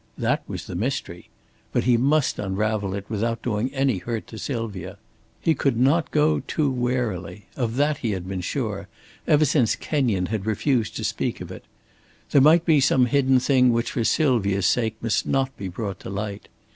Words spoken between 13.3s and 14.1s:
thing which for